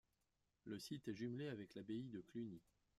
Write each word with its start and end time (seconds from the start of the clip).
Le 0.63 0.79
site 0.79 1.09
est 1.09 1.13
jumelé 1.13 1.47
avec 1.49 1.75
l'Abbaye 1.75 2.09
de 2.09 2.21
Cluny. 2.21 2.59